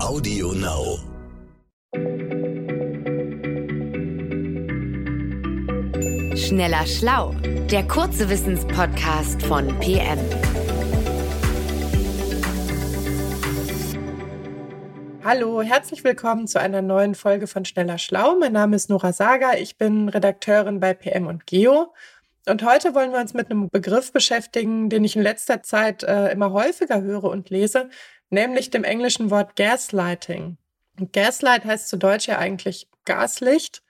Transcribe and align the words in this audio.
Audio 0.00 0.52
Now. 0.52 0.98
Schneller 6.36 6.86
Schlau, 6.86 7.34
der 7.70 7.86
kurze 7.88 8.30
Wissenspodcast 8.30 9.42
von 9.42 9.66
PM. 9.80 10.18
Hallo, 15.24 15.62
herzlich 15.62 16.04
willkommen 16.04 16.46
zu 16.46 16.60
einer 16.60 16.80
neuen 16.80 17.16
Folge 17.16 17.48
von 17.48 17.64
Schneller 17.64 17.98
Schlau. 17.98 18.36
Mein 18.38 18.52
Name 18.52 18.76
ist 18.76 18.88
Nora 18.88 19.12
Sager, 19.12 19.58
ich 19.58 19.78
bin 19.78 20.08
Redakteurin 20.08 20.78
bei 20.78 20.94
PM 20.94 21.26
und 21.26 21.44
Geo. 21.46 21.92
Und 22.48 22.64
heute 22.64 22.94
wollen 22.94 23.12
wir 23.12 23.20
uns 23.20 23.34
mit 23.34 23.50
einem 23.50 23.68
Begriff 23.68 24.12
beschäftigen, 24.12 24.88
den 24.88 25.04
ich 25.04 25.16
in 25.16 25.22
letzter 25.22 25.62
Zeit 25.62 26.02
äh, 26.02 26.32
immer 26.32 26.52
häufiger 26.52 27.02
höre 27.02 27.24
und 27.24 27.50
lese, 27.50 27.90
nämlich 28.30 28.70
dem 28.70 28.84
englischen 28.84 29.30
Wort 29.30 29.56
Gaslighting. 29.56 30.56
Und 30.98 31.12
Gaslight 31.12 31.64
heißt 31.64 31.88
zu 31.88 31.96
Deutsch 31.96 32.26
ja 32.26 32.38
eigentlich 32.38 32.88
Gaslicht. 33.04 33.82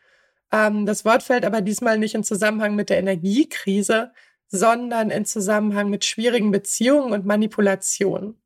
Ähm, 0.53 0.87
das 0.87 1.05
Wort 1.05 1.23
fällt 1.23 1.45
aber 1.45 1.61
diesmal 1.61 1.99
nicht 1.99 2.15
in 2.15 2.25
Zusammenhang 2.25 2.75
mit 2.75 2.91
der 2.91 2.99
Energiekrise, 2.99 4.13
sondern 4.49 5.11
in 5.11 5.25
Zusammenhang 5.25 5.91
mit 5.91 6.05
schwierigen 6.05 6.51
Beziehungen 6.51 7.13
und 7.13 7.27
Manipulation. 7.27 8.41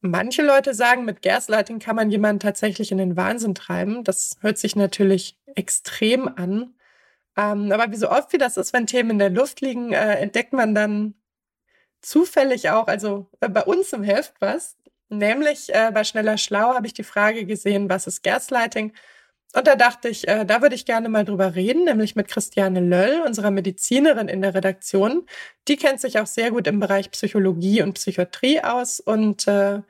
Manche 0.00 0.42
Leute 0.42 0.74
sagen, 0.74 1.04
mit 1.04 1.22
Gaslighting 1.22 1.78
kann 1.78 1.96
man 1.96 2.10
jemanden 2.10 2.40
tatsächlich 2.40 2.92
in 2.92 2.98
den 2.98 3.16
Wahnsinn 3.16 3.54
treiben. 3.54 4.04
Das 4.04 4.36
hört 4.40 4.58
sich 4.58 4.76
natürlich 4.76 5.38
extrem 5.54 6.28
an. 6.28 6.74
Ähm, 7.36 7.72
aber 7.72 7.90
wie 7.90 7.96
so 7.96 8.10
oft 8.10 8.32
wie 8.32 8.38
das 8.38 8.56
ist, 8.56 8.72
wenn 8.72 8.86
Themen 8.86 9.10
in 9.10 9.18
der 9.18 9.30
Luft 9.30 9.60
liegen, 9.60 9.92
äh, 9.92 10.14
entdeckt 10.16 10.52
man 10.52 10.74
dann 10.74 11.14
zufällig 12.00 12.70
auch, 12.70 12.86
also 12.88 13.28
äh, 13.40 13.48
bei 13.48 13.62
uns 13.64 13.92
im 13.92 14.02
Heft 14.02 14.34
was. 14.40 14.76
Nämlich 15.08 15.72
äh, 15.72 15.90
bei 15.92 16.04
Schneller 16.04 16.38
Schlau 16.38 16.74
habe 16.74 16.86
ich 16.86 16.94
die 16.94 17.04
Frage 17.04 17.46
gesehen, 17.46 17.88
was 17.88 18.06
ist 18.06 18.22
Gaslighting? 18.22 18.92
Und 19.54 19.66
da 19.66 19.76
dachte 19.76 20.08
ich, 20.08 20.26
äh, 20.28 20.44
da 20.44 20.60
würde 20.60 20.74
ich 20.74 20.84
gerne 20.84 21.08
mal 21.08 21.24
drüber 21.24 21.54
reden, 21.54 21.84
nämlich 21.84 22.16
mit 22.16 22.28
Christiane 22.28 22.80
Löll, 22.80 23.22
unserer 23.24 23.50
Medizinerin 23.50 24.28
in 24.28 24.42
der 24.42 24.54
Redaktion. 24.54 25.26
Die 25.68 25.76
kennt 25.76 26.00
sich 26.00 26.18
auch 26.18 26.26
sehr 26.26 26.50
gut 26.50 26.66
im 26.66 26.80
Bereich 26.80 27.10
Psychologie 27.10 27.82
und 27.82 27.94
Psychiatrie 27.94 28.60
aus. 28.60 29.00
Und 29.00 29.46
äh, 29.46 29.80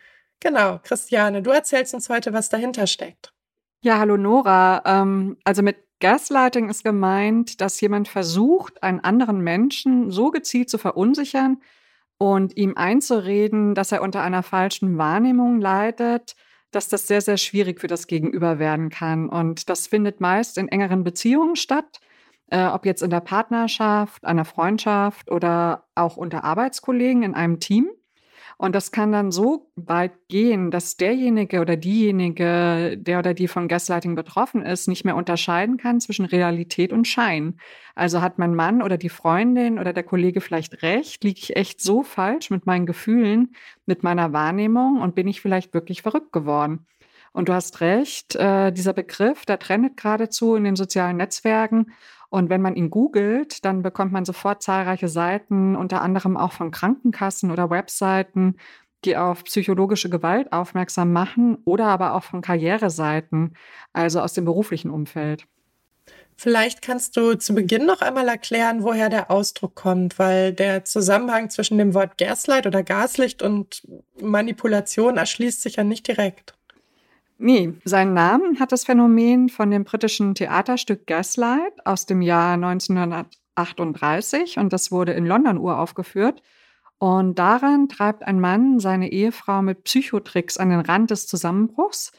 genau, 0.41 0.79
Christiane, 0.83 1.43
du 1.43 1.51
erzählst 1.51 1.95
uns 1.95 2.09
heute, 2.09 2.33
was 2.33 2.49
dahinter 2.49 2.87
steckt. 2.87 3.33
Ja, 3.81 3.99
hallo 3.99 4.17
Nora. 4.17 4.83
Ähm, 4.85 5.39
also 5.45 5.63
mit 5.63 5.79
Gaslighting 6.01 6.69
ist 6.69 6.85
gemeint, 6.85 7.61
dass 7.61 7.81
jemand 7.81 8.09
versucht, 8.09 8.83
einen 8.83 9.01
anderen 9.01 9.41
Menschen 9.41 10.11
so 10.11 10.31
gezielt 10.31 10.69
zu 10.69 10.79
verunsichern 10.79 11.63
und 12.19 12.57
ihm 12.57 12.75
einzureden, 12.77 13.75
dass 13.75 13.93
er 13.93 14.03
unter 14.03 14.23
einer 14.23 14.43
falschen 14.43 14.99
Wahrnehmung 14.99 15.61
leidet, 15.61 16.35
dass 16.71 16.89
das 16.89 17.07
sehr, 17.07 17.21
sehr 17.21 17.37
schwierig 17.37 17.81
für 17.81 17.87
das 17.87 18.07
Gegenüber 18.07 18.59
werden 18.59 18.91
kann. 18.91 19.29
Und 19.29 19.69
das 19.69 19.87
findet 19.87 20.21
meist 20.21 20.59
in 20.59 20.69
engeren 20.69 21.05
Beziehungen 21.05 21.57
statt, 21.57 22.01
äh, 22.51 22.67
ob 22.67 22.87
jetzt 22.87 23.03
in 23.03 23.11
der 23.11 23.21
Partnerschaft, 23.21 24.25
einer 24.25 24.45
Freundschaft 24.45 25.31
oder 25.31 25.85
auch 25.95 26.17
unter 26.17 26.45
Arbeitskollegen 26.45 27.23
in 27.23 27.35
einem 27.35 27.61
Team. 27.61 27.91
Und 28.59 28.75
das 28.75 28.91
kann 28.91 29.13
dann 29.13 29.33
so 29.33 29.71
weit 29.77 30.13
gehen, 30.29 30.71
dass 30.71 30.97
derjenige 30.97 31.61
oder 31.61 31.77
diejenige, 31.77 32.97
der 32.97 33.19
oder 33.19 33.35
die 33.35 33.49
von 33.49 33.69
Gaslighting 33.69 34.15
betroffen 34.15 34.63
ist, 34.63 34.89
nicht 34.89 35.05
mehr 35.05 35.17
unterscheiden 35.17 35.77
kann 35.77 36.01
zwischen 36.01 36.25
Realität 36.25 36.91
und 36.91 37.07
Schein. 37.07 37.59
Also 37.95 38.23
hat 38.23 38.39
mein 38.39 38.55
Mann 38.55 38.81
oder 38.81 38.97
die 38.97 39.11
Freundin 39.11 39.79
oder 39.79 39.93
der 39.93 40.05
Kollege 40.05 40.41
vielleicht 40.41 40.83
recht? 40.83 41.23
Liege 41.23 41.41
ich 41.43 41.57
echt 41.57 41.83
so 41.83 42.03
falsch 42.03 42.49
mit 42.49 42.65
meinen 42.65 42.87
Gefühlen, 42.87 43.55
mit 43.85 44.03
meiner 44.03 44.33
Wahrnehmung 44.33 45.03
und 45.03 45.15
bin 45.15 45.29
ich 45.29 45.43
vielleicht 45.43 45.75
wirklich 45.75 46.01
verrückt 46.01 46.33
geworden? 46.33 46.87
Und 47.37 47.51
du 47.51 47.53
hast 47.53 47.83
recht, 47.83 48.35
äh, 48.37 48.73
dieser 48.73 48.95
Begriff, 48.95 49.45
der 49.45 49.59
trendet 49.59 49.99
geradezu 49.99 50.55
in 50.55 50.65
den 50.65 50.77
sozialen 50.77 51.19
Netzwerken. 51.19 51.93
Und 52.29 52.51
wenn 52.51 52.63
man 52.63 52.77
ihn 52.77 52.91
googelt, 52.91 53.65
dann 53.65 53.83
bekommt 53.83 54.13
man 54.13 54.25
sofort 54.25 54.63
zahlreiche 54.63 55.09
Seiten, 55.09 55.77
unter 55.77 56.03
anderem 56.03 56.37
auch 56.37 56.53
von 56.53 56.71
Krankenkassen 56.71 57.51
oder 57.51 57.71
Webseiten, 57.71 58.57
die 59.05 59.17
auf 59.17 59.45
psychologische 59.45 60.11
Gewalt 60.11 60.53
aufmerksam 60.53 61.13
machen 61.13 61.59
oder 61.65 61.87
aber 61.87 62.15
auch 62.15 62.25
von 62.25 62.43
Karriereseiten, 62.43 63.55
also 63.93 64.21
aus 64.21 64.33
dem 64.33 64.45
beruflichen 64.45 64.91
Umfeld. 64.91 65.47
Vielleicht 66.39 66.83
kannst 66.83 67.17
du 67.17 67.35
zu 67.35 67.55
Beginn 67.55 67.87
noch 67.87 68.03
einmal 68.03 68.29
erklären, 68.29 68.83
woher 68.83 69.09
der 69.09 69.31
Ausdruck 69.31 69.75
kommt, 69.75 70.19
weil 70.19 70.53
der 70.53 70.85
Zusammenhang 70.85 71.49
zwischen 71.49 71.79
dem 71.79 71.95
Wort 71.95 72.19
Gaslight 72.19 72.67
oder 72.67 72.83
Gaslicht 72.83 73.43
und 73.43 73.83
Manipulation 74.21 75.17
erschließt 75.17 75.63
sich 75.63 75.77
ja 75.77 75.85
nicht 75.85 76.07
direkt. 76.07 76.56
Nee, 77.39 77.75
seinen 77.85 78.15
Namen 78.15 78.61
hat 78.61 78.73
das 78.73 78.85
Phänomen 78.85 79.51
von 79.51 79.71
dem 79.71 79.85
britischen 79.85 80.35
Theaterstück 80.35 81.07
Gaslight 81.07 81.75
aus 81.85 82.07
dem 82.07 82.23
Jahr 82.23 82.55
1938 82.55 84.59
und 84.59 84.73
das 84.73 84.91
wurde 84.91 85.13
in 85.13 85.27
London 85.27 85.59
uraufgeführt. 85.59 86.43
Und 86.99 87.39
darin 87.39 87.91
treibt 87.91 88.27
ein 88.27 88.41
Mann 88.41 88.81
seine 88.81 89.13
Ehefrau 89.13 89.61
mit 89.61 89.85
Psychotricks 89.85 90.57
an 90.57 90.71
den 90.71 90.81
Rand 90.81 91.11
des 91.11 91.27
Zusammenbruchs, 91.27 92.13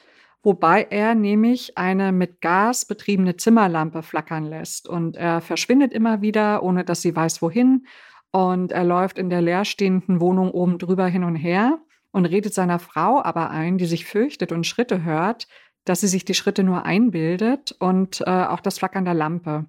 wobei 0.44 0.84
er 0.84 1.16
nämlich 1.16 1.80
eine 1.80 2.12
mit 2.12 2.42
Gas 2.42 2.86
betriebene 2.86 3.38
Zimmerlampe 3.38 4.04
flackern 4.04 4.46
lässt. 4.46 4.88
Und 4.88 5.18
er 5.18 5.42
verschwindet 5.42 5.94
immer 5.94 6.22
wieder, 6.22 6.62
ohne 6.62 6.84
dass 6.84 7.02
sie 7.02 7.16
weiß, 7.16 7.42
wohin. 7.42 7.88
Und 8.32 8.72
er 8.72 8.84
läuft 8.84 9.18
in 9.18 9.32
der 9.32 9.42
leerstehenden 9.42 10.22
Wohnung 10.22 10.52
oben 10.52 10.78
drüber 10.78 11.08
hin 11.08 11.24
und 11.24 11.36
her 11.36 11.80
und 12.12 12.26
redet 12.26 12.54
seiner 12.54 12.80
Frau 12.80 13.22
aber 13.24 13.50
ein, 13.52 13.78
die 13.78 13.86
sich 13.86 14.06
fürchtet 14.06 14.52
und 14.52 14.66
Schritte 14.66 15.04
hört, 15.04 15.48
dass 15.86 16.02
sie 16.02 16.08
sich 16.08 16.26
die 16.26 16.34
Schritte 16.34 16.64
nur 16.64 16.86
einbildet 16.86 17.76
und 17.80 18.22
äh, 18.22 18.30
auch 18.30 18.60
das 18.60 18.80
Flackern 18.80 19.06
der 19.06 19.14
Lampe. 19.14 19.66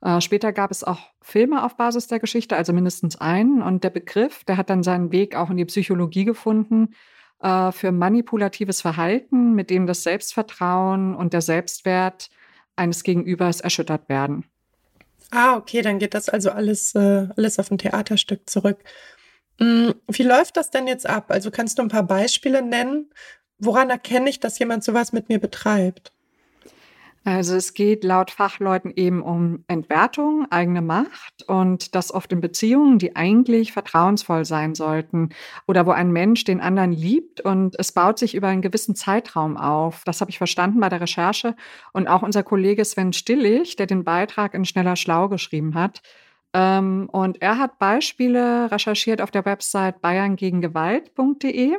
Äh, 0.00 0.20
später 0.20 0.52
gab 0.52 0.70
es 0.70 0.84
auch 0.84 1.10
Filme 1.20 1.64
auf 1.64 1.76
Basis 1.76 2.06
der 2.06 2.20
Geschichte, 2.20 2.56
also 2.56 2.72
mindestens 2.72 3.20
einen. 3.20 3.62
Und 3.62 3.84
der 3.84 3.90
Begriff, 3.90 4.44
der 4.44 4.56
hat 4.56 4.70
dann 4.70 4.82
seinen 4.82 5.12
Weg 5.12 5.34
auch 5.34 5.50
in 5.50 5.56
die 5.56 5.64
Psychologie 5.64 6.24
gefunden 6.24 6.94
äh, 7.42 7.72
für 7.72 7.92
manipulatives 7.92 8.80
Verhalten, 8.80 9.54
mit 9.54 9.70
dem 9.70 9.86
das 9.86 10.02
Selbstvertrauen 10.02 11.14
und 11.14 11.32
der 11.32 11.42
Selbstwert 11.42 12.30
eines 12.76 13.02
Gegenübers 13.02 13.60
erschüttert 13.60 14.08
werden. 14.08 14.44
Ah, 15.30 15.56
okay, 15.56 15.82
dann 15.82 15.98
geht 15.98 16.14
das 16.14 16.28
also 16.28 16.50
alles, 16.50 16.94
äh, 16.94 17.28
alles 17.36 17.58
auf 17.58 17.70
ein 17.70 17.78
Theaterstück 17.78 18.48
zurück. 18.48 18.78
Mm, 19.58 19.90
wie 20.08 20.22
läuft 20.22 20.56
das 20.56 20.70
denn 20.70 20.86
jetzt 20.86 21.08
ab? 21.08 21.30
Also 21.30 21.50
kannst 21.50 21.78
du 21.78 21.82
ein 21.82 21.88
paar 21.88 22.04
Beispiele 22.04 22.62
nennen? 22.62 23.10
Woran 23.58 23.90
erkenne 23.90 24.30
ich, 24.30 24.40
dass 24.40 24.58
jemand 24.58 24.84
sowas 24.84 25.12
mit 25.12 25.28
mir 25.28 25.40
betreibt? 25.40 26.12
Also 27.24 27.56
es 27.56 27.74
geht 27.74 28.04
laut 28.04 28.30
Fachleuten 28.30 28.92
eben 28.94 29.20
um 29.22 29.64
Entwertung, 29.68 30.46
eigene 30.50 30.80
Macht 30.80 31.42
und 31.46 31.94
das 31.94 32.14
oft 32.14 32.32
in 32.32 32.40
Beziehungen, 32.40 32.98
die 32.98 33.16
eigentlich 33.16 33.72
vertrauensvoll 33.72 34.46
sein 34.46 34.74
sollten 34.74 35.30
oder 35.66 35.84
wo 35.84 35.90
ein 35.90 36.10
Mensch 36.10 36.44
den 36.44 36.60
anderen 36.60 36.92
liebt 36.92 37.42
und 37.42 37.78
es 37.78 37.92
baut 37.92 38.18
sich 38.18 38.34
über 38.34 38.48
einen 38.48 38.62
gewissen 38.62 38.94
Zeitraum 38.94 39.58
auf. 39.58 40.04
Das 40.04 40.22
habe 40.22 40.30
ich 40.30 40.38
verstanden 40.38 40.80
bei 40.80 40.88
der 40.88 41.02
Recherche 41.02 41.54
und 41.92 42.08
auch 42.08 42.22
unser 42.22 42.42
Kollege 42.44 42.84
Sven 42.84 43.12
Stillig, 43.12 43.76
der 43.76 43.86
den 43.86 44.04
Beitrag 44.04 44.54
in 44.54 44.64
Schneller 44.64 44.96
Schlau 44.96 45.28
geschrieben 45.28 45.74
hat, 45.74 46.00
ähm, 46.54 47.08
und 47.12 47.42
er 47.42 47.58
hat 47.58 47.78
Beispiele 47.78 48.70
recherchiert 48.70 49.20
auf 49.20 49.30
der 49.30 49.44
Website 49.44 50.00
bayerngegengewalt.de. 50.00 51.76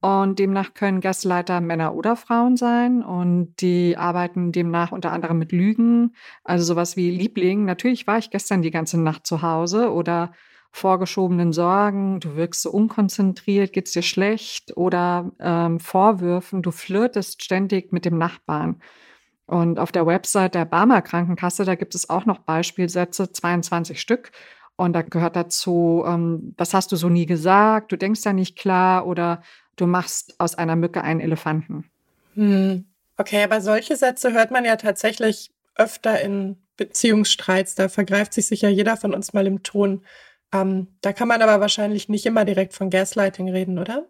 Und 0.00 0.38
demnach 0.38 0.74
können 0.74 1.00
Gastleiter 1.00 1.60
Männer 1.60 1.94
oder 1.94 2.16
Frauen 2.16 2.56
sein. 2.56 3.02
Und 3.02 3.54
die 3.60 3.96
arbeiten 3.96 4.52
demnach 4.52 4.92
unter 4.92 5.10
anderem 5.12 5.38
mit 5.38 5.52
Lügen, 5.52 6.14
also 6.44 6.64
sowas 6.64 6.96
wie 6.96 7.10
Liebling. 7.10 7.64
Natürlich 7.64 8.06
war 8.06 8.18
ich 8.18 8.30
gestern 8.30 8.62
die 8.62 8.70
ganze 8.70 9.00
Nacht 9.00 9.26
zu 9.26 9.42
Hause 9.42 9.92
oder 9.92 10.32
vorgeschobenen 10.76 11.52
Sorgen, 11.54 12.20
du 12.20 12.36
wirkst 12.36 12.62
so 12.62 12.70
unkonzentriert, 12.70 13.72
geht's 13.72 13.92
dir 13.92 14.02
schlecht 14.02 14.76
oder 14.76 15.32
ähm, 15.40 15.80
Vorwürfen, 15.80 16.62
du 16.62 16.70
flirtest 16.70 17.42
ständig 17.42 17.92
mit 17.92 18.04
dem 18.04 18.18
Nachbarn. 18.18 18.80
Und 19.46 19.78
auf 19.78 19.92
der 19.92 20.06
Website 20.06 20.54
der 20.54 20.64
Barmer 20.64 21.02
Krankenkasse, 21.02 21.64
da 21.64 21.76
gibt 21.76 21.94
es 21.94 22.10
auch 22.10 22.26
noch 22.26 22.40
Beispielsätze, 22.40 23.30
22 23.32 24.00
Stück. 24.00 24.32
Und 24.76 24.92
da 24.92 25.02
gehört 25.02 25.36
dazu, 25.36 26.04
ähm, 26.06 26.54
das 26.56 26.74
hast 26.74 26.92
du 26.92 26.96
so 26.96 27.08
nie 27.08 27.26
gesagt, 27.26 27.92
du 27.92 27.96
denkst 27.96 28.24
ja 28.24 28.32
nicht 28.32 28.56
klar 28.56 29.06
oder 29.06 29.42
du 29.76 29.86
machst 29.86 30.34
aus 30.38 30.56
einer 30.56 30.76
Mücke 30.76 31.02
einen 31.02 31.20
Elefanten. 31.20 31.90
Hm. 32.34 32.84
Okay, 33.16 33.42
aber 33.42 33.60
solche 33.60 33.96
Sätze 33.96 34.32
hört 34.32 34.50
man 34.50 34.64
ja 34.64 34.76
tatsächlich 34.76 35.50
öfter 35.74 36.20
in 36.20 36.58
Beziehungsstreits. 36.76 37.74
Da 37.74 37.88
vergreift 37.88 38.34
sich 38.34 38.46
sicher 38.46 38.68
jeder 38.68 38.96
von 38.96 39.14
uns 39.14 39.32
mal 39.32 39.46
im 39.46 39.62
Ton. 39.62 40.04
Ähm, 40.52 40.88
da 41.00 41.12
kann 41.12 41.28
man 41.28 41.40
aber 41.40 41.60
wahrscheinlich 41.60 42.08
nicht 42.08 42.26
immer 42.26 42.44
direkt 42.44 42.74
von 42.74 42.90
Gaslighting 42.90 43.48
reden, 43.48 43.78
oder? 43.78 44.06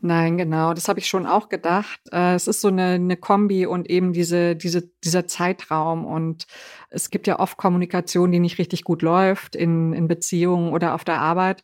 Nein, 0.00 0.38
genau, 0.38 0.74
das 0.74 0.88
habe 0.88 0.98
ich 0.98 1.06
schon 1.06 1.26
auch 1.26 1.48
gedacht. 1.48 2.00
Äh, 2.12 2.34
es 2.34 2.48
ist 2.48 2.60
so 2.60 2.68
eine, 2.68 2.94
eine 2.94 3.16
Kombi 3.16 3.66
und 3.66 3.88
eben 3.88 4.12
diese, 4.12 4.56
diese, 4.56 4.90
dieser 5.04 5.26
Zeitraum. 5.26 6.04
Und 6.04 6.46
es 6.90 7.10
gibt 7.10 7.26
ja 7.26 7.38
oft 7.38 7.56
Kommunikation, 7.56 8.32
die 8.32 8.40
nicht 8.40 8.58
richtig 8.58 8.84
gut 8.84 9.02
läuft 9.02 9.54
in, 9.54 9.92
in 9.92 10.08
Beziehungen 10.08 10.72
oder 10.72 10.94
auf 10.94 11.04
der 11.04 11.20
Arbeit. 11.20 11.62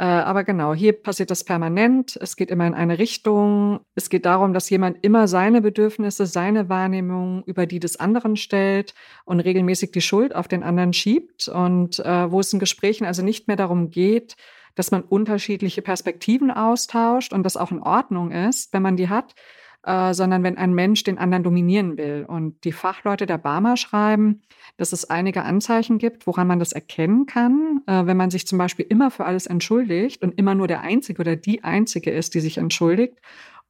Äh, 0.00 0.04
aber 0.04 0.44
genau, 0.44 0.72
hier 0.72 0.94
passiert 0.94 1.30
das 1.30 1.44
permanent. 1.44 2.18
Es 2.22 2.36
geht 2.36 2.50
immer 2.50 2.66
in 2.66 2.72
eine 2.72 2.98
Richtung. 2.98 3.80
Es 3.94 4.08
geht 4.08 4.24
darum, 4.24 4.54
dass 4.54 4.70
jemand 4.70 5.04
immer 5.04 5.28
seine 5.28 5.60
Bedürfnisse, 5.60 6.24
seine 6.24 6.70
Wahrnehmung 6.70 7.42
über 7.44 7.66
die 7.66 7.80
des 7.80 8.00
anderen 8.00 8.36
stellt 8.36 8.94
und 9.26 9.40
regelmäßig 9.40 9.92
die 9.92 10.00
Schuld 10.00 10.34
auf 10.34 10.48
den 10.48 10.62
anderen 10.62 10.94
schiebt. 10.94 11.48
Und 11.48 11.98
äh, 11.98 12.30
wo 12.30 12.40
es 12.40 12.50
in 12.50 12.60
Gesprächen 12.60 13.04
also 13.04 13.22
nicht 13.22 13.46
mehr 13.46 13.58
darum 13.58 13.90
geht, 13.90 14.36
dass 14.74 14.90
man 14.90 15.02
unterschiedliche 15.02 15.82
Perspektiven 15.82 16.50
austauscht 16.50 17.32
und 17.32 17.42
das 17.44 17.56
auch 17.56 17.70
in 17.72 17.82
Ordnung 17.82 18.30
ist, 18.30 18.72
wenn 18.72 18.82
man 18.82 18.96
die 18.96 19.08
hat, 19.08 19.34
äh, 19.82 20.12
sondern 20.12 20.42
wenn 20.42 20.58
ein 20.58 20.74
Mensch 20.74 21.04
den 21.04 21.18
anderen 21.18 21.42
dominieren 21.42 21.96
will. 21.96 22.26
Und 22.28 22.64
die 22.64 22.72
Fachleute 22.72 23.26
der 23.26 23.38
Barmer 23.38 23.76
schreiben, 23.76 24.42
dass 24.76 24.92
es 24.92 25.08
einige 25.08 25.42
Anzeichen 25.42 25.98
gibt, 25.98 26.26
woran 26.26 26.46
man 26.46 26.58
das 26.58 26.72
erkennen 26.72 27.26
kann, 27.26 27.82
äh, 27.86 28.06
wenn 28.06 28.16
man 28.16 28.30
sich 28.30 28.46
zum 28.46 28.58
Beispiel 28.58 28.86
immer 28.88 29.10
für 29.10 29.24
alles 29.24 29.46
entschuldigt 29.46 30.22
und 30.22 30.38
immer 30.38 30.54
nur 30.54 30.68
der 30.68 30.82
Einzige 30.82 31.20
oder 31.20 31.36
die 31.36 31.64
Einzige 31.64 32.10
ist, 32.10 32.34
die 32.34 32.40
sich 32.40 32.58
entschuldigt, 32.58 33.18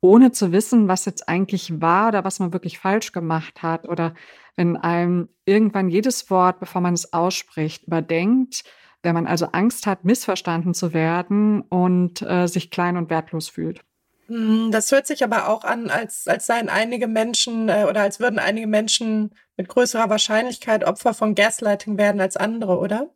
ohne 0.00 0.32
zu 0.32 0.50
wissen, 0.50 0.88
was 0.88 1.04
jetzt 1.04 1.28
eigentlich 1.28 1.80
war 1.80 2.08
oder 2.08 2.24
was 2.24 2.40
man 2.40 2.52
wirklich 2.52 2.78
falsch 2.78 3.12
gemacht 3.12 3.62
hat 3.62 3.88
oder 3.88 4.14
wenn 4.56 4.76
einem 4.76 5.28
irgendwann 5.44 5.88
jedes 5.88 6.30
Wort, 6.30 6.58
bevor 6.58 6.80
man 6.80 6.94
es 6.94 7.12
ausspricht, 7.12 7.84
überdenkt, 7.86 8.64
wenn 9.02 9.14
man 9.14 9.26
also 9.26 9.46
Angst 9.52 9.86
hat, 9.86 10.04
missverstanden 10.04 10.74
zu 10.74 10.92
werden 10.92 11.62
und 11.62 12.22
äh, 12.22 12.46
sich 12.46 12.70
klein 12.70 12.96
und 12.96 13.10
wertlos 13.10 13.48
fühlt. 13.48 13.80
Hm, 14.26 14.70
das 14.70 14.92
hört 14.92 15.06
sich 15.06 15.24
aber 15.24 15.48
auch 15.48 15.64
an, 15.64 15.90
als, 15.90 16.28
als 16.28 16.46
seien 16.46 16.68
einige 16.68 17.08
Menschen 17.08 17.68
äh, 17.68 17.86
oder 17.88 18.02
als 18.02 18.20
würden 18.20 18.38
einige 18.38 18.66
Menschen 18.66 19.34
mit 19.56 19.68
größerer 19.68 20.08
Wahrscheinlichkeit 20.08 20.84
Opfer 20.84 21.14
von 21.14 21.34
Gaslighting 21.34 21.98
werden 21.98 22.20
als 22.20 22.36
andere, 22.36 22.78
oder? 22.78 23.10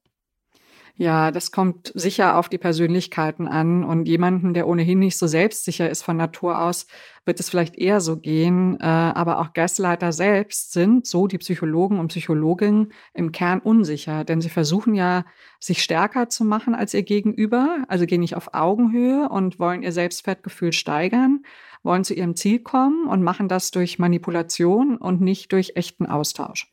Ja, 0.97 1.33
das 1.33 1.51
kommt 1.51 1.91
sicher 1.97 2.39
auf 2.39 2.49
die 2.49 2.59
Persönlichkeiten 2.59 3.49
an. 3.49 3.83
Und 3.83 4.07
jemanden, 4.07 4.55
der 4.55 4.69
ohnehin 4.69 5.01
nicht 5.01 5.19
so 5.19 5.27
selbstsicher 5.27 5.91
ist 5.91 6.03
von 6.03 6.17
Natur 6.17 6.61
aus, 6.61 6.87
wird 7.25 7.41
es 7.41 7.51
vielleicht 7.51 7.77
eher 7.77 8.01
so 8.01 8.17
gehen. 8.17 8.79
Äh, 8.79 8.85
aber 8.85 9.41
auch 9.41 9.55
Gaslighter 9.55 10.13
selbst 10.13 10.73
sind, 10.73 11.05
so 11.05 11.27
die 11.27 11.39
Psychologen 11.39 11.99
und 11.99 12.09
Psychologinnen, 12.09 12.93
im 13.13 13.33
Kern 13.33 13.59
unsicher. 13.59 14.23
Denn 14.23 14.41
sie 14.41 14.51
versuchen 14.51 14.95
ja, 14.95 15.25
sich 15.59 15.83
stärker 15.83 16.29
zu 16.29 16.45
machen 16.45 16.77
als 16.77 16.95
ihr 16.95 17.03
Gegenüber. 17.03 17.85
Also 17.89 18.07
gehen 18.07 18.21
nicht 18.21 18.37
auf 18.37 18.55
Augenhöhe 18.55 19.29
und 19.29 19.59
wollen 19.59 19.83
ihr 19.83 19.93
Selbstwertgefühl 19.93 20.73
steigern, 20.73 21.45
wollen 21.83 22.05
zu 22.05 22.15
ihrem 22.15 22.37
Ziel 22.37 22.61
kommen 22.61 23.09
und 23.09 23.21
machen 23.21 23.49
das 23.49 23.73
durch 23.73 23.99
Manipulation 23.99 24.97
und 24.97 25.21
nicht 25.21 25.51
durch 25.51 25.73
echten 25.75 26.07
Austausch. 26.07 26.73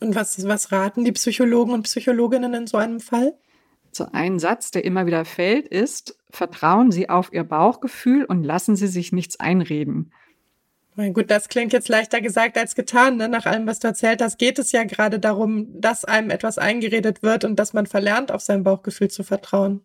Und 0.00 0.14
was, 0.14 0.42
was 0.48 0.72
raten 0.72 1.04
die 1.04 1.12
Psychologen 1.12 1.72
und 1.72 1.82
Psychologinnen 1.82 2.54
in 2.54 2.66
so 2.66 2.78
einem 2.78 3.00
Fall? 3.00 3.34
So 3.98 4.06
ein 4.12 4.38
Satz, 4.38 4.70
der 4.70 4.84
immer 4.84 5.06
wieder 5.06 5.24
fällt, 5.24 5.66
ist, 5.66 6.16
vertrauen 6.30 6.92
Sie 6.92 7.10
auf 7.10 7.32
Ihr 7.32 7.42
Bauchgefühl 7.42 8.24
und 8.24 8.44
lassen 8.44 8.76
Sie 8.76 8.86
sich 8.86 9.10
nichts 9.10 9.40
einreden. 9.40 10.12
Mein 10.94 11.12
gut, 11.12 11.32
das 11.32 11.48
klingt 11.48 11.72
jetzt 11.72 11.88
leichter 11.88 12.20
gesagt 12.20 12.56
als 12.56 12.76
getan. 12.76 13.16
Ne? 13.16 13.28
Nach 13.28 13.44
allem, 13.44 13.66
was 13.66 13.80
du 13.80 13.88
erzählt 13.88 14.22
hast, 14.22 14.38
geht 14.38 14.60
es 14.60 14.70
ja 14.70 14.84
gerade 14.84 15.18
darum, 15.18 15.66
dass 15.80 16.04
einem 16.04 16.30
etwas 16.30 16.58
eingeredet 16.58 17.24
wird 17.24 17.44
und 17.44 17.56
dass 17.56 17.72
man 17.72 17.86
verlernt, 17.86 18.30
auf 18.30 18.40
sein 18.40 18.62
Bauchgefühl 18.62 19.08
zu 19.08 19.24
vertrauen. 19.24 19.80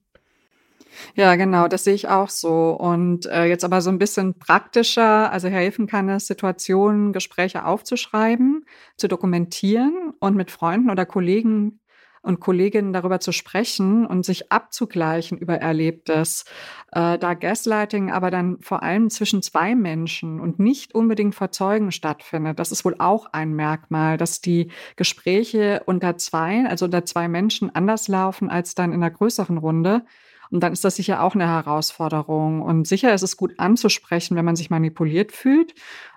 Ja, 1.16 1.34
genau, 1.36 1.68
das 1.68 1.84
sehe 1.84 1.96
ich 1.96 2.08
auch 2.08 2.30
so. 2.30 2.70
Und 2.72 3.26
äh, 3.26 3.46
jetzt 3.46 3.66
aber 3.66 3.82
so 3.82 3.90
ein 3.90 3.98
bisschen 3.98 4.36
praktischer, 4.36 5.32
also 5.32 5.48
helfen 5.48 5.88
kann 5.88 6.08
es, 6.08 6.28
Situationen, 6.28 7.14
Gespräche 7.14 7.66
aufzuschreiben, 7.66 8.66
zu 8.96 9.08
dokumentieren 9.08 10.14
und 10.20 10.36
mit 10.36 10.52
Freunden 10.52 10.92
oder 10.92 11.08
Kollegen 11.08 11.80
und 12.24 12.40
Kolleginnen 12.40 12.94
darüber 12.94 13.20
zu 13.20 13.32
sprechen 13.32 14.06
und 14.08 14.26
sich 14.26 14.52
abzugleichen 14.52 15.38
über 15.38 15.58
Erlebtes. 15.58 16.46
Äh, 16.92 17.20
da 17.20 17.34
Gaslighting 17.34 18.12
aber 18.12 18.32
dann 18.32 18.58
vor 18.62 18.82
allem 18.82 19.10
zwischen 19.10 19.44
zwei 19.44 19.76
Menschen 19.76 20.40
und 20.40 20.58
nicht 20.58 20.96
unbedingt 20.96 21.36
vor 21.36 21.52
Zeugen 21.52 21.92
stattfindet, 21.92 22.58
das 22.58 22.72
ist 22.72 22.86
wohl 22.86 22.96
auch 22.98 23.28
ein 23.34 23.54
Merkmal, 23.54 24.18
dass 24.18 24.42
die 24.42 24.70
Gespräche 24.96 25.84
unter 25.86 26.18
zwei, 26.18 26.66
also 26.66 26.86
unter 26.86 27.06
zwei 27.06 27.28
Menschen 27.28 27.76
anders 27.76 28.08
laufen 28.08 28.50
als 28.50 28.74
dann 28.74 28.94
in 28.94 29.04
einer 29.04 29.12
größeren 29.12 29.58
Runde. 29.58 30.04
Und 30.50 30.62
dann 30.62 30.72
ist 30.72 30.86
das 30.86 30.98
sicher 30.98 31.24
auch 31.24 31.34
eine 31.34 31.48
Herausforderung. 31.48 32.62
Und 32.62 32.88
sicher 32.88 33.12
ist 33.14 33.24
es 33.24 33.38
gut 33.38 33.54
anzusprechen, 33.58 34.38
wenn 34.38 34.46
man 34.46 34.56
sich 34.56 34.70
manipuliert 34.70 35.32
fühlt 35.32 35.74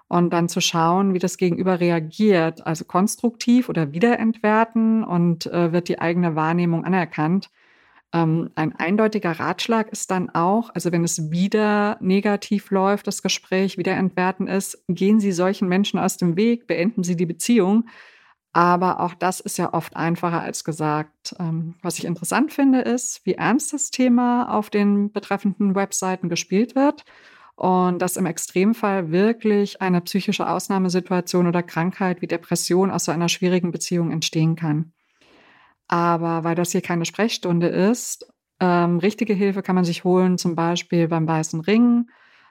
und 0.09 0.33
dann 0.33 0.49
zu 0.49 0.61
schauen, 0.61 1.15
wie 1.15 1.19
das 1.19 1.37
Gegenüber 1.37 1.81
reagiert, 1.81 2.67
also 2.67 2.85
konstruktiv 2.85 3.69
oder 3.69 3.93
wiederentwerten 3.93 5.03
und 5.05 5.47
äh, 5.47 5.73
wird 5.73 5.89
die 5.89 6.01
eigene 6.01 6.37
Wahrnehmung 6.37 6.85
anerkannt. 6.85 7.51
Ähm, 8.13 8.51
ein 8.55 8.75
eindeutiger 8.77 9.33
Ratschlag 9.33 9.89
ist 9.91 10.11
dann 10.13 10.31
auch, 10.31 10.71
also 10.75 10.93
wenn 10.93 11.03
es 11.03 11.31
wieder 11.31 11.99
negativ 12.01 12.71
läuft, 12.71 13.09
das 13.09 13.21
Gespräch 13.21 13.79
wieder 13.79 13.95
entwerten 13.95 14.47
ist, 14.47 14.85
gehen 14.89 15.19
Sie 15.19 15.33
solchen 15.33 15.69
Menschen 15.69 15.99
aus 15.99 16.17
dem 16.17 16.37
Weg, 16.37 16.69
beenden 16.69 17.03
Sie 17.03 17.17
die 17.17 17.27
Beziehung. 17.27 17.89
Aber 18.53 19.01
auch 19.01 19.13
das 19.13 19.41
ist 19.41 19.59
ja 19.59 19.75
oft 19.75 19.97
einfacher 19.97 20.41
als 20.41 20.65
gesagt. 20.65 21.35
Ähm, 21.39 21.75
was 21.83 21.99
ich 21.99 22.05
interessant 22.05 22.53
finde, 22.53 22.81
ist, 22.81 23.27
wie 23.27 23.35
ernst 23.35 23.73
das 23.73 23.91
Thema 23.91 24.55
auf 24.57 24.71
den 24.71 25.13
betreffenden 25.13 25.75
Webseiten 25.75 26.29
gespielt 26.29 26.75
wird 26.77 27.05
und 27.57 28.01
dass 28.01 28.19
im 28.19 28.27
Extremfall 28.27 29.11
wirklich 29.11 29.81
eine 29.81 30.03
psychische 30.03 30.49
Ausnahmesituation 30.49 31.47
oder 31.47 31.63
Krankheit 31.63 32.21
wie 32.21 32.27
Depression 32.27 32.91
aus 32.91 33.07
so 33.07 33.13
einer 33.13 33.31
schwierigen 33.31 33.73
Beziehung 33.73 34.11
entstehen 34.11 34.57
kann. 34.57 34.93
Aber 35.89 36.45
weil 36.45 36.55
das 36.55 36.73
hier 36.73 36.83
keine 36.83 37.07
Sprechstunde 37.07 37.69
ist, 37.69 38.31
ähm, 38.61 38.99
richtige 38.99 39.35
Hilfe 39.35 39.63
kann 39.63 39.75
man 39.75 39.85
sich 39.85 40.05
holen, 40.05 40.39
zum 40.39 40.55
Beispiel 40.55 41.09
beim 41.09 41.27
Weißen 41.27 41.61
Ring, 41.61 42.07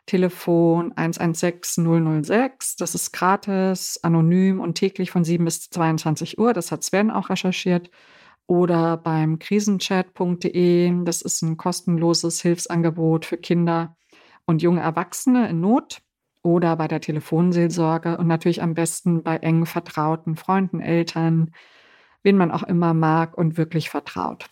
Telefon 0.07 0.91
116 0.95 2.23
006. 2.23 2.75
Das 2.75 2.95
ist 2.95 3.11
gratis, 3.11 3.99
anonym 4.03 4.59
und 4.59 4.75
täglich 4.75 5.11
von 5.11 5.23
7 5.23 5.45
bis 5.45 5.69
22 5.69 6.37
Uhr. 6.37 6.53
Das 6.53 6.71
hat 6.71 6.83
Sven 6.83 7.11
auch 7.11 7.29
recherchiert. 7.29 7.89
Oder 8.47 8.97
beim 8.97 9.39
krisenchat.de. 9.39 11.03
Das 11.03 11.23
ist 11.23 11.41
ein 11.41 11.57
kostenloses 11.57 12.41
Hilfsangebot 12.41 13.25
für 13.25 13.37
Kinder 13.37 13.97
und 14.45 14.61
junge 14.61 14.81
Erwachsene 14.81 15.49
in 15.49 15.59
Not 15.59 16.01
oder 16.41 16.75
bei 16.75 16.87
der 16.87 17.01
Telefonseelsorge 17.01 18.17
und 18.17 18.27
natürlich 18.27 18.61
am 18.61 18.75
besten 18.75 19.23
bei 19.23 19.37
engen 19.37 19.65
Vertrauten, 19.65 20.35
Freunden, 20.35 20.79
Eltern, 20.79 21.51
wen 22.23 22.37
man 22.37 22.51
auch 22.51 22.63
immer 22.63 22.93
mag 22.93 23.37
und 23.37 23.57
wirklich 23.57 23.89
vertraut. 23.89 24.45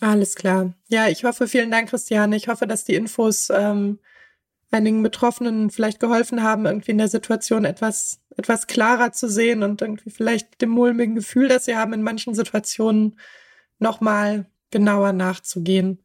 Alles 0.00 0.34
klar. 0.34 0.74
Ja, 0.88 1.08
ich 1.08 1.24
hoffe, 1.24 1.48
vielen 1.48 1.70
Dank, 1.70 1.90
Christiane. 1.90 2.36
Ich 2.36 2.48
hoffe, 2.48 2.66
dass 2.66 2.84
die 2.84 2.94
Infos 2.94 3.50
ähm, 3.50 3.98
einigen 4.70 5.02
Betroffenen 5.02 5.70
vielleicht 5.70 5.98
geholfen 5.98 6.42
haben, 6.42 6.66
irgendwie 6.66 6.92
in 6.92 6.98
der 6.98 7.08
Situation 7.08 7.64
etwas, 7.64 8.20
etwas 8.36 8.66
klarer 8.66 9.12
zu 9.12 9.28
sehen 9.28 9.62
und 9.62 9.80
irgendwie 9.82 10.10
vielleicht 10.10 10.60
dem 10.60 10.70
mulmigen 10.70 11.14
Gefühl, 11.14 11.48
das 11.48 11.64
sie 11.64 11.76
haben, 11.76 11.92
in 11.92 12.02
manchen 12.02 12.34
Situationen 12.34 13.18
nochmal 13.78 14.46
genauer 14.70 15.12
nachzugehen. 15.12 16.02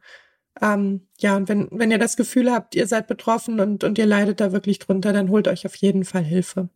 Ähm, 0.62 1.08
ja, 1.20 1.36
und 1.36 1.50
wenn, 1.50 1.68
wenn 1.72 1.92
ihr 1.92 1.98
das 1.98 2.16
Gefühl 2.16 2.52
habt, 2.52 2.76
ihr 2.76 2.88
seid 2.88 3.08
betroffen 3.08 3.60
und, 3.60 3.84
und 3.84 3.98
ihr 3.98 4.06
leidet 4.06 4.40
da 4.40 4.52
wirklich 4.52 4.80
drunter, 4.80 5.14
dann 5.14 5.30
holt 5.30 5.48
euch 5.48 5.66
auf 5.66 5.76
jeden 5.76 6.06
Fall 6.06 6.24
Hilfe. 6.24 6.70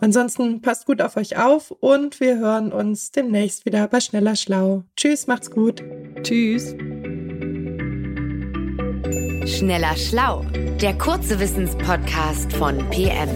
Ansonsten 0.00 0.62
passt 0.62 0.86
gut 0.86 1.02
auf 1.02 1.16
euch 1.16 1.36
auf 1.36 1.72
und 1.72 2.20
wir 2.20 2.38
hören 2.38 2.72
uns 2.72 3.10
demnächst 3.10 3.66
wieder 3.66 3.88
bei 3.88 4.00
Schneller 4.00 4.36
Schlau. 4.36 4.84
Tschüss, 4.96 5.26
macht's 5.26 5.50
gut. 5.50 5.82
Tschüss. 6.22 6.74
Schneller 9.46 9.96
Schlau, 9.96 10.44
der 10.80 10.96
kurze 10.96 11.40
Wissenspodcast 11.40 12.52
von 12.52 12.78
PM. 12.90 13.28